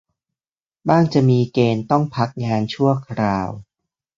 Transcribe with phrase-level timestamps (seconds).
[0.87, 3.49] บ้างจะมีเกณฑ์ต้องพักงานชั่วคราว